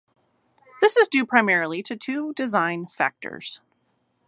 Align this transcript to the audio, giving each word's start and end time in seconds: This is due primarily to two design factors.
This 0.81 0.97
is 0.97 1.07
due 1.07 1.27
primarily 1.27 1.83
to 1.83 1.95
two 1.95 2.33
design 2.33 2.87
factors. 2.87 3.61